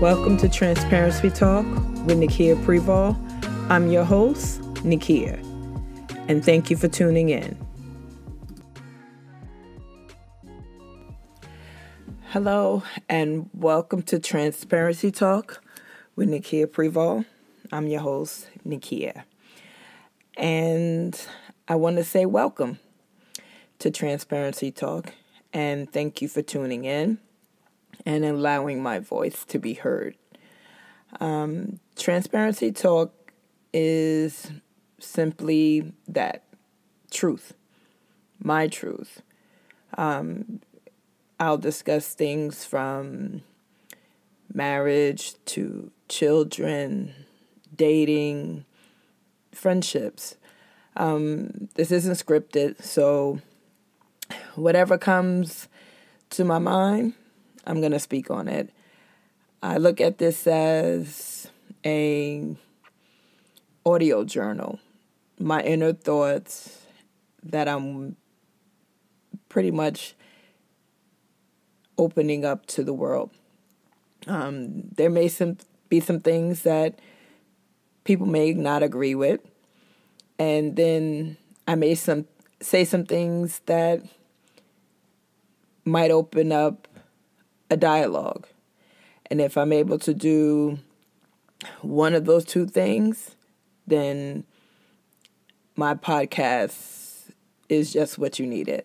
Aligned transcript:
Welcome 0.00 0.38
to 0.38 0.48
Transparency 0.48 1.28
Talk 1.28 1.66
with 2.06 2.18
Nikia 2.18 2.56
Preval. 2.64 3.14
I'm 3.68 3.90
your 3.90 4.04
host, 4.04 4.62
Nikia, 4.76 5.36
and 6.26 6.42
thank 6.42 6.70
you 6.70 6.78
for 6.78 6.88
tuning 6.88 7.28
in. 7.28 7.54
Hello, 12.28 12.82
and 13.10 13.50
welcome 13.52 14.00
to 14.04 14.18
Transparency 14.18 15.10
Talk 15.10 15.62
with 16.16 16.30
Nikia 16.30 16.66
Preval. 16.66 17.26
I'm 17.70 17.86
your 17.86 18.00
host, 18.00 18.48
Nikia. 18.66 19.24
And 20.38 21.14
I 21.68 21.74
want 21.74 21.96
to 21.96 22.04
say 22.04 22.24
welcome 22.24 22.78
to 23.80 23.90
Transparency 23.90 24.70
Talk 24.70 25.12
and 25.52 25.92
thank 25.92 26.22
you 26.22 26.28
for 26.28 26.40
tuning 26.40 26.86
in 26.86 27.18
and 28.06 28.24
allowing 28.24 28.82
my 28.82 28.98
voice 28.98 29.44
to 29.46 29.58
be 29.58 29.74
heard. 29.74 30.16
Um, 31.18 31.80
transparency 31.96 32.72
Talk 32.72 33.32
is 33.72 34.50
simply 34.98 35.92
that 36.08 36.44
truth, 37.10 37.54
my 38.42 38.68
truth. 38.68 39.22
Um, 39.96 40.60
I'll 41.38 41.58
discuss 41.58 42.14
things 42.14 42.64
from 42.64 43.42
marriage 44.52 45.34
to 45.46 45.90
children, 46.08 47.14
dating, 47.74 48.64
friendships. 49.52 50.36
Um, 50.96 51.68
this 51.74 51.90
isn't 51.90 52.14
scripted, 52.14 52.82
so 52.82 53.40
whatever 54.54 54.98
comes 54.98 55.68
to 56.30 56.44
my 56.44 56.58
mind, 56.58 57.14
I'm 57.66 57.80
going 57.80 57.92
to 57.92 58.00
speak 58.00 58.30
on 58.30 58.48
it. 58.48 58.70
I 59.62 59.76
look 59.76 60.00
at 60.00 60.18
this 60.18 60.46
as 60.46 61.48
a 61.84 62.56
audio 63.84 64.24
journal, 64.24 64.78
my 65.38 65.62
inner 65.62 65.92
thoughts 65.92 66.80
that 67.42 67.68
I'm 67.68 68.16
pretty 69.48 69.70
much 69.70 70.14
opening 71.98 72.44
up 72.44 72.66
to 72.66 72.82
the 72.82 72.94
world. 72.94 73.30
Um, 74.26 74.88
there 74.96 75.10
may 75.10 75.28
some, 75.28 75.58
be 75.88 76.00
some 76.00 76.20
things 76.20 76.62
that 76.62 76.98
people 78.04 78.26
may 78.26 78.52
not 78.52 78.82
agree 78.82 79.14
with, 79.14 79.40
and 80.38 80.76
then 80.76 81.36
I 81.68 81.74
may 81.74 81.94
some 81.94 82.26
say 82.60 82.84
some 82.84 83.04
things 83.04 83.60
that 83.66 84.02
might 85.84 86.10
open 86.10 86.52
up 86.52 86.86
a 87.70 87.76
dialogue. 87.76 88.46
And 89.30 89.40
if 89.40 89.56
I'm 89.56 89.72
able 89.72 89.98
to 90.00 90.12
do 90.12 90.78
one 91.82 92.14
of 92.14 92.24
those 92.24 92.44
two 92.44 92.66
things, 92.66 93.36
then 93.86 94.44
my 95.76 95.94
podcast 95.94 97.30
is 97.68 97.92
just 97.92 98.18
what 98.18 98.38
you 98.38 98.46
needed. 98.46 98.84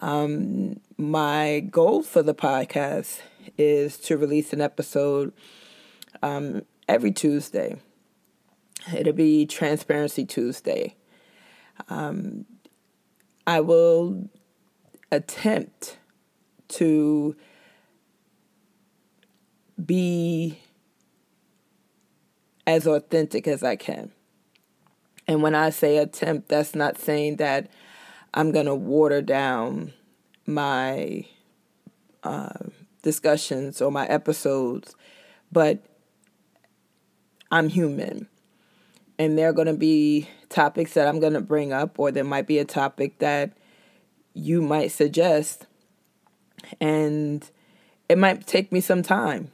Um, 0.00 0.80
my 0.96 1.60
goal 1.70 2.02
for 2.02 2.22
the 2.22 2.34
podcast 2.34 3.20
is 3.58 3.98
to 3.98 4.16
release 4.16 4.52
an 4.52 4.60
episode 4.60 5.32
um, 6.22 6.62
every 6.88 7.12
Tuesday. 7.12 7.76
It'll 8.94 9.12
be 9.12 9.46
Transparency 9.46 10.24
Tuesday. 10.24 10.96
Um, 11.88 12.46
I 13.46 13.60
will 13.60 14.28
attempt 15.10 15.98
to 16.68 17.36
be 19.82 20.58
as 22.66 22.86
authentic 22.86 23.46
as 23.46 23.62
I 23.62 23.76
can. 23.76 24.10
And 25.26 25.42
when 25.42 25.54
I 25.54 25.70
say 25.70 25.98
attempt, 25.98 26.48
that's 26.48 26.74
not 26.74 26.98
saying 26.98 27.36
that 27.36 27.70
I'm 28.32 28.52
going 28.52 28.66
to 28.66 28.74
water 28.74 29.22
down 29.22 29.92
my 30.46 31.26
uh, 32.22 32.52
discussions 33.02 33.80
or 33.80 33.90
my 33.90 34.06
episodes, 34.06 34.94
but 35.50 35.84
I'm 37.50 37.68
human. 37.68 38.28
And 39.18 39.38
there 39.38 39.48
are 39.48 39.52
going 39.52 39.68
to 39.68 39.74
be 39.74 40.28
topics 40.48 40.94
that 40.94 41.06
I'm 41.06 41.20
going 41.20 41.34
to 41.34 41.40
bring 41.40 41.72
up, 41.72 41.98
or 41.98 42.10
there 42.10 42.24
might 42.24 42.46
be 42.46 42.58
a 42.58 42.64
topic 42.64 43.18
that 43.20 43.52
you 44.34 44.60
might 44.60 44.90
suggest. 44.90 45.66
And 46.80 47.48
it 48.08 48.18
might 48.18 48.46
take 48.46 48.72
me 48.72 48.80
some 48.80 49.02
time 49.02 49.52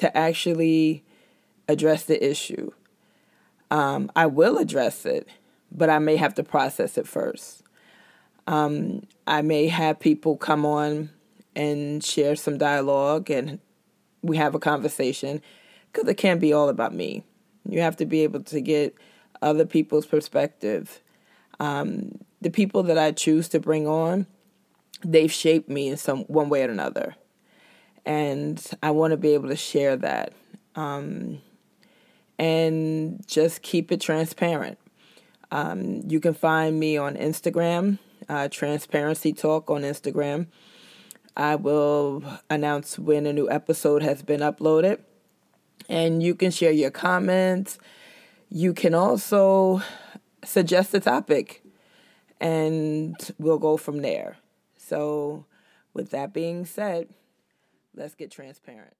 to 0.00 0.16
actually 0.16 1.04
address 1.68 2.04
the 2.04 2.28
issue. 2.28 2.70
Um, 3.70 4.10
I 4.16 4.26
will 4.26 4.56
address 4.56 5.04
it, 5.04 5.28
but 5.70 5.90
I 5.90 5.98
may 5.98 6.16
have 6.16 6.34
to 6.36 6.42
process 6.42 6.96
it 6.96 7.06
first. 7.06 7.62
Um, 8.46 9.06
I 9.26 9.42
may 9.42 9.68
have 9.68 10.00
people 10.00 10.38
come 10.38 10.64
on 10.64 11.10
and 11.54 12.02
share 12.02 12.34
some 12.34 12.56
dialogue 12.56 13.30
and 13.30 13.58
we 14.22 14.38
have 14.38 14.54
a 14.54 14.58
conversation 14.58 15.42
because 15.92 16.08
it 16.08 16.14
can't 16.14 16.40
be 16.40 16.54
all 16.54 16.70
about 16.70 16.94
me. 16.94 17.22
You 17.68 17.82
have 17.82 17.96
to 17.98 18.06
be 18.06 18.22
able 18.22 18.42
to 18.44 18.60
get 18.62 18.94
other 19.42 19.66
people's 19.66 20.06
perspective. 20.06 21.00
Um, 21.60 22.18
the 22.40 22.50
people 22.50 22.82
that 22.84 22.96
I 22.96 23.12
choose 23.12 23.50
to 23.50 23.60
bring 23.60 23.86
on, 23.86 24.26
they've 25.04 25.30
shaped 25.30 25.68
me 25.68 25.88
in 25.88 25.98
some 25.98 26.20
one 26.20 26.48
way 26.48 26.62
or 26.62 26.70
another, 26.70 27.16
and 28.10 28.60
I 28.82 28.90
want 28.90 29.12
to 29.12 29.16
be 29.16 29.34
able 29.34 29.50
to 29.50 29.56
share 29.56 29.94
that, 29.98 30.32
um, 30.74 31.38
and 32.40 33.24
just 33.24 33.62
keep 33.62 33.92
it 33.92 34.00
transparent. 34.00 34.78
Um, 35.52 36.02
you 36.08 36.18
can 36.18 36.34
find 36.34 36.80
me 36.80 36.96
on 36.96 37.14
Instagram, 37.14 38.00
uh, 38.28 38.48
Transparency 38.48 39.32
Talk 39.32 39.70
on 39.70 39.82
Instagram. 39.82 40.48
I 41.36 41.54
will 41.54 42.24
announce 42.50 42.98
when 42.98 43.26
a 43.26 43.32
new 43.32 43.48
episode 43.48 44.02
has 44.02 44.22
been 44.22 44.40
uploaded, 44.40 44.98
and 45.88 46.20
you 46.20 46.34
can 46.34 46.50
share 46.50 46.72
your 46.72 46.90
comments. 46.90 47.78
You 48.48 48.74
can 48.74 48.92
also 48.92 49.82
suggest 50.44 50.92
a 50.94 51.00
topic, 51.00 51.62
and 52.40 53.14
we'll 53.38 53.58
go 53.58 53.76
from 53.76 54.02
there. 54.02 54.38
So, 54.76 55.44
with 55.94 56.10
that 56.10 56.32
being 56.32 56.64
said, 56.64 57.06
let's 57.94 58.14
get 58.14 58.30
transparent. 58.30 58.94